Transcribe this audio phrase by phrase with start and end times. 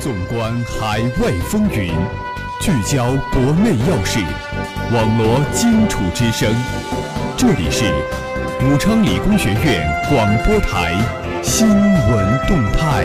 [0.00, 1.92] 纵观海外风云，
[2.58, 4.18] 聚焦国内要事，
[4.94, 6.50] 网罗荆楚之声。
[7.36, 7.84] 这里是
[8.64, 10.94] 武昌理工学院广播台
[11.42, 13.04] 新闻动态。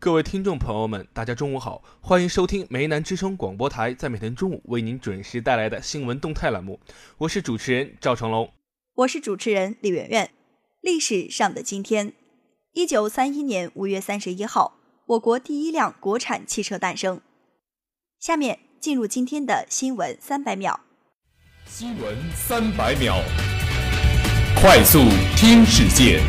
[0.00, 6.80] 各位听众朋友们，大家中午好，欢迎收听梅南之声广播台在每天中午为您准时带来的新闻动态栏目。
[7.18, 8.50] 我是主持人赵成龙，
[8.94, 10.30] 我是主持人李媛媛。
[10.80, 12.14] 历史上的今天。
[12.74, 17.20] 一九三一年五月三十一号，我国第一辆国产汽车诞生。
[18.18, 20.80] 下面进入今天的新闻三百秒。
[21.66, 23.16] 新闻三百秒，
[24.58, 25.00] 快速
[25.36, 26.22] 听世界。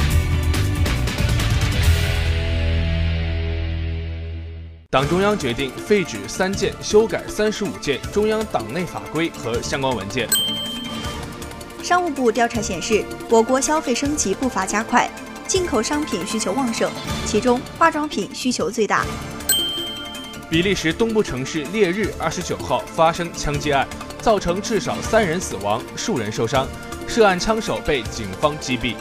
[4.90, 10.28] 党中央决定废止三件、修改三十五件中央党内法规和相关文件。
[11.82, 15.10] 商务部调查显示，我国消费升级步伐加快。
[15.48, 16.92] 进口商品需求旺盛，
[17.26, 19.06] 其中化妆品需求最大。
[20.50, 23.88] 比利时东部城市烈日二十九号发生枪击案，
[24.22, 26.68] 造成至少三人死亡，数人受伤，
[27.08, 28.96] 涉案枪手被警方击毙。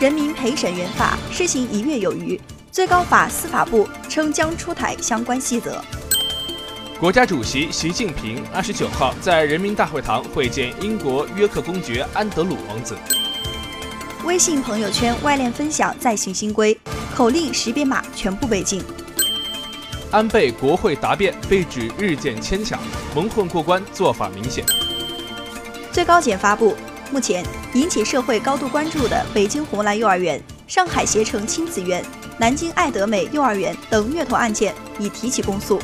[0.00, 2.40] 人民陪审员法施行一月有余，
[2.72, 5.80] 最高法司法部称将出台相关细则。
[6.98, 12.96] 国家主席习近平二十九号在人民大会堂会见英国约克公爵安德鲁王子。
[14.24, 16.78] 微信朋友圈外链分享再行新规，
[17.12, 18.80] 口令识别码全部被禁。
[20.12, 22.78] 安倍国会答辩被指日渐牵强，
[23.16, 24.64] 蒙混过关做法明显。
[25.90, 26.76] 最高检发布，
[27.10, 32.04] 目前引起社会高度关注的北京红蓝幼儿园、上海携程亲子园、
[32.38, 35.80] 南京爱德美幼儿园等虐童案件已提起公诉。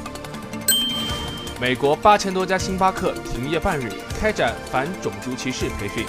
[1.61, 6.06] 美国八千多家星巴克停业半日，开展反种族歧视培训。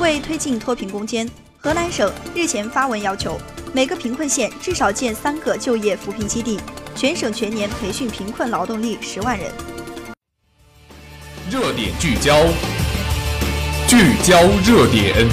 [0.00, 3.38] 为推进脱贫攻坚，河南省日前发文要求，
[3.74, 6.58] 每个贫困县至少建三个就业扶贫基地，
[6.96, 9.52] 全省全年培训贫困劳动力十万人。
[11.50, 12.34] 热点聚焦，
[13.86, 15.28] 聚焦热点。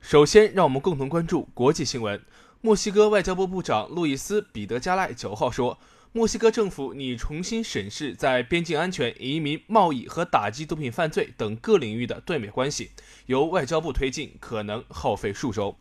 [0.00, 2.18] 首先，让我们共同关注国际新闻。
[2.62, 5.78] 墨西哥外交部部长路易斯·彼得加赖九号说。
[6.14, 12.90] 墨西哥政府拟重新审视在边境安全、移民、贸易和打击毒品犯罪等各领域的对美关系，
[13.24, 15.74] 由外交部推进可能耗费数周。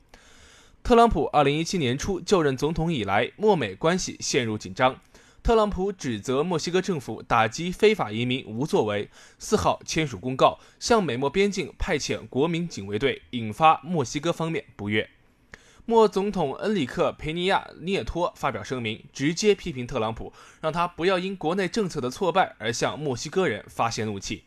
[0.84, 5.02] 特朗普2017年初就任总统以来，墨美关系陷入紧张。
[5.44, 15.10] 特朗普指责墨西哥政府打击非法移民无作为，四号签署公告，向美墨边境派遣国民警卫队，引发墨西哥方面不悦。
[15.86, 20.32] 莫总统恩里克·佩尼亚涅托发表声明，直接批评特朗普，
[20.62, 24.44] 让他不要因国内政策的挫败而向墨西哥人发泄怒气。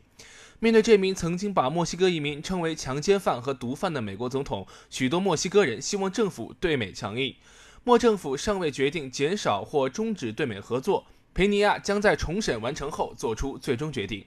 [0.61, 7.34] 面对这名曾经把墨西哥移民称为强奸犯和毒贩的美国总统，许多墨西哥人希望政府对美强硬。
[7.83, 14.25] 莫政府尚未决定减少或终止对美合作，佩尼亚将在重审完成后做出最终决定。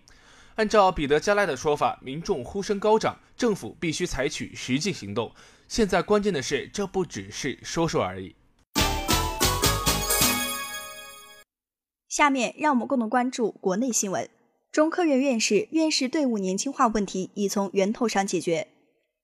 [0.55, 5.31] 按照彼得加赖的说法，民众呼声高涨，政府必须采取实际行动。
[5.67, 8.35] 现在关键的是，这不只是说说而已。
[12.07, 14.29] 下面让我们共同关注国内新闻。
[14.71, 18.67] 中科院院士院士队伍年轻化问题已从源头上解决。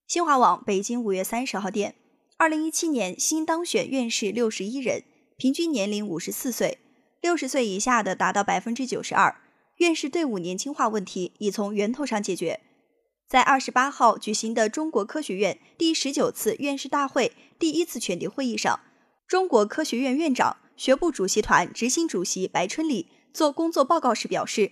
[0.07, 1.95] 新华网北京五月三十号电，
[2.37, 5.03] 二零一七年新当选院士六十一人，
[5.37, 6.79] 平均年龄五十四岁，
[7.21, 9.35] 六十岁以下的达到百分之九十二。
[9.77, 12.59] 院士队伍年轻化问题已从源头上解决。
[13.28, 18.79] 在二十八号举行的中国科学院第十九次院士大会第一次全体会议上，
[19.28, 24.72] 中国科学院院长、学部主席团执行主席白春礼做工作报告时表示，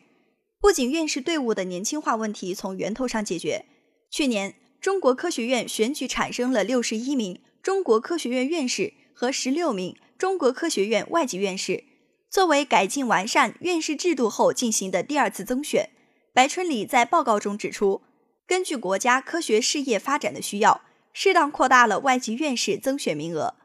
[0.59, 3.65] 不仅院士队伍的年轻化问题从源头上解决，
[4.11, 11.83] 去年中国科学院选举产生了六十一名中国科学院院士和十六名中国科学院外籍院士，
[12.29, 15.89] 作为改进完善院士制度后进行的第二次增选。
[16.33, 18.03] 白春礼在报告中指出。
[18.51, 20.81] 根据国家科学事业发展的需要，
[21.13, 23.55] 适当扩大了外籍院士增选名额。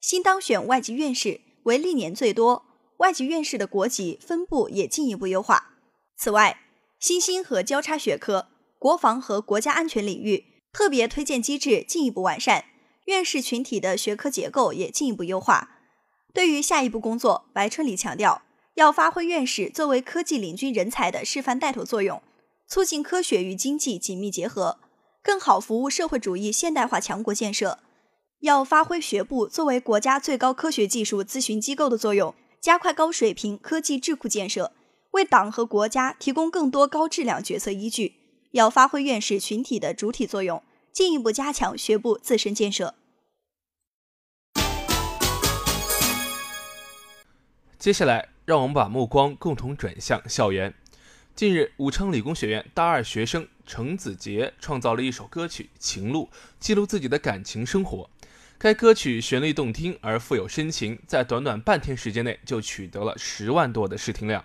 [0.00, 2.66] 新当选外籍院士为历年最多，
[2.96, 5.76] 外籍院士的国籍分布也进一步优化。
[6.16, 6.58] 此外，
[6.98, 8.48] 新兴和交叉学科、
[8.80, 12.64] 国防和国家安全领域特别推荐机制进一步完善，
[13.04, 15.68] 院士群体的学科结构也进一步优化。
[16.34, 18.42] 对于下一步工作，白春礼强调，
[18.74, 22.20] 要发挥院士作为科技领军人才的示范带头作用。
[22.72, 24.78] 促进科学与经济紧密结合，
[25.22, 27.80] 更好服务社会主义现代化强国建设。
[28.40, 34.72] 要发挥学部作为国家最高科学技术咨询机构的作用，加快高水平科技智库建设，
[35.10, 38.14] 为党和国家提供更多高质量决策依据，
[38.52, 42.94] 要发挥院士群体的主体作用，进一步加强学部自身建设。
[47.78, 50.72] 接下来，让我们把目光共同转向校园。
[51.34, 56.28] 近日，武昌理工学院大二学生程子杰创造了一首歌曲《情路》，
[56.60, 58.10] 记录自己的感情生活。
[58.58, 64.44] 该歌曲旋律动听而富有深情，在短短半天时间内就取得了十万多的试听量。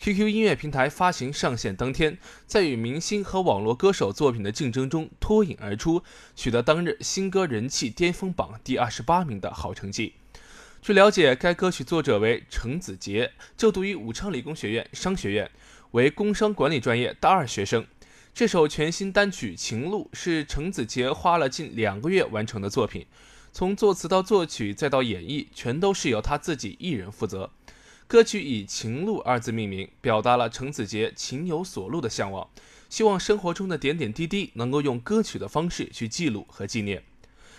[0.00, 2.16] QQ 音乐平台发行上线当天，
[2.46, 6.02] 在与明星和网络歌手作品的竞争中脱颖而出，
[6.34, 10.14] 取得当日新歌人气巅峰榜第二十八名的好成绩。
[10.82, 15.50] 据了解，该歌曲作者为程子杰，就读于武昌理工学院商学院，
[15.92, 17.86] 为工商管理专业大二学生。
[18.34, 23.06] 这首全新单曲《情路》是程子杰花了近两个月完成的作品，
[23.50, 27.50] 从作词到作曲再到演绎，全都是由他自己一人负责。
[28.06, 32.48] 歌曲以“情路”二字命名，表达了程子杰情有所路的向往，
[32.90, 37.02] 希望生活中的点点滴滴能够用歌曲的方式去记录和纪念。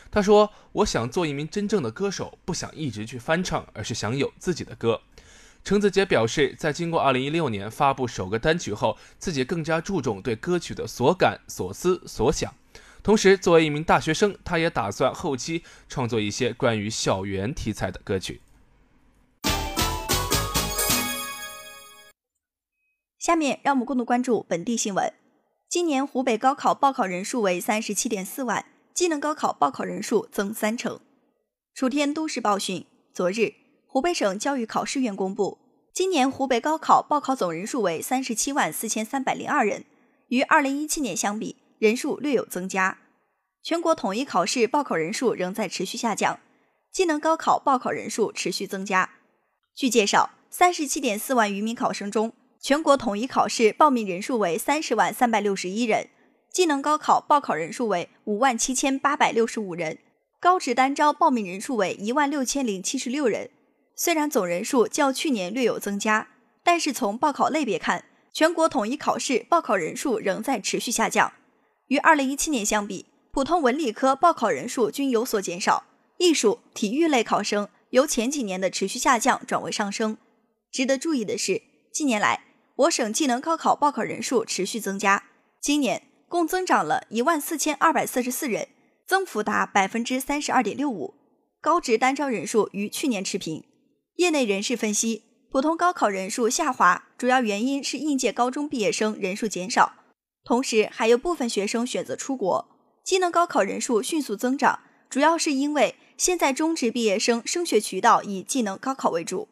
[0.10, 5.02] 他说：“我想做一名真正的歌手，不想一直去翻唱，而是想有自己的歌。”
[5.68, 12.56] 程子杰表示，在经过2016年发布首个单曲后，自己更加注重对歌曲的所感、所思、所想。
[13.04, 18.40] 同时，作为一名大学生，他也打算后期创作一些关于校园题材的歌曲。
[23.20, 25.12] 下面让我们共同关注本地新闻。
[25.68, 28.64] 今年湖北高考报考人数为三十七点四万。
[28.94, 31.02] 技能高考报考人数增三成。
[31.76, 33.54] 楚天都市报讯，昨日，
[33.98, 35.58] 湖北省教育考试院公布，
[35.92, 39.86] 今年湖北高考报考总人数为三十七万四千三百零二人，
[40.28, 43.00] 与二零一七年相比，人数略有增加。
[43.64, 46.40] 全国统一考试报考人数仍在持续下降，
[46.92, 49.10] 技能高考报考人数持续增加。
[49.76, 56.08] 据介绍，三十七点四万余名考生中，全国统一考试报名人数为三十万三百六十一人。
[56.54, 59.98] 技能高考报考人数为五万七千八百六十五人，
[60.40, 63.50] 高职单招报名人数为一万六千零七十六人。
[63.98, 66.30] 虽然总人数较去年略有增加，
[66.64, 71.34] 但是从报考类别看，全国统一考试报考人数仍在持续下降。
[71.88, 75.86] 与二零一七年相比，普通文理科报考人数均有所减少，
[76.20, 80.18] 艺术、体育类考生由前几年的持续下降转为上升。
[80.72, 82.44] 值得注意的是，近年来
[82.76, 85.24] 我省技能高考报考人数持续增加，
[85.60, 86.04] 今年。
[86.30, 88.68] 共增长了一万四千二百四十四人，
[89.06, 91.14] 增幅达百分之三十二点六五。
[91.62, 93.64] 高职单招人数与去年持平。
[94.18, 99.94] 业内人士分析，普通高考人数下滑，主要原因是应届高中毕业生人数减少，
[100.44, 102.68] 同时还有部分学生选择出国。
[103.04, 109.48] 技能高考人数迅速增长，主要是因为现在中职毕业生升学渠道以技能高考为主。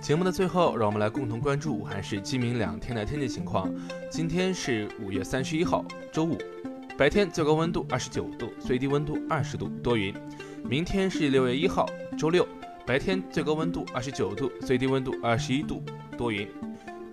[0.00, 3.70] 节目的最后，让我们来共同关注武汉市今明两天的天气情况。
[4.10, 6.38] 今天是五月三十一号，周五，
[6.98, 10.14] 白天最高温度二十九度，最低温度二十度，多云。
[10.64, 12.48] 明天是六月一号，周六，
[12.86, 15.82] 白天最高温度二十九度，最低温度二十一度，
[16.16, 16.48] 多云。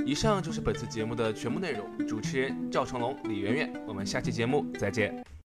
[0.06, 2.08] 以上就是本次节目的全部内容。
[2.08, 5.33] 主持人赵成龙、李媛媛，我们下期节目再见。